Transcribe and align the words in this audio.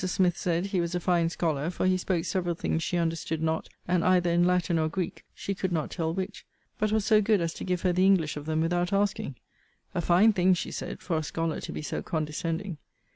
Smith 0.03 0.35
said, 0.35 0.65
he 0.65 0.81
was 0.81 0.95
a 0.95 0.99
fine 0.99 1.29
scholar; 1.29 1.69
for 1.69 1.85
he 1.85 1.95
spoke 1.95 2.25
several 2.25 2.55
things 2.55 2.81
she 2.81 2.97
understood 2.97 3.39
not; 3.39 3.69
and 3.87 4.03
either 4.03 4.31
in 4.31 4.43
Latin 4.47 4.79
or 4.79 4.89
Greek, 4.89 5.23
she 5.35 5.53
could 5.53 5.71
not 5.71 5.91
tell 5.91 6.11
which; 6.11 6.43
but 6.79 6.91
was 6.91 7.05
so 7.05 7.21
good 7.21 7.39
as 7.39 7.53
to 7.53 7.63
give 7.63 7.83
her 7.83 7.93
the 7.93 8.07
English 8.07 8.35
of 8.35 8.47
them 8.47 8.61
without 8.61 8.91
asking. 8.91 9.35
A 9.93 10.01
fine 10.01 10.33
thing, 10.33 10.55
she 10.55 10.71
said, 10.71 11.01
for 11.01 11.17
a 11.17 11.21
scholar 11.23 11.61
to 11.61 11.71
be 11.71 11.83
so 11.83 12.01
condescending!' 12.01 12.79